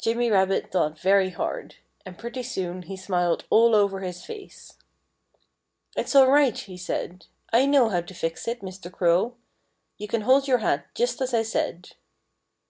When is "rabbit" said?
0.30-0.70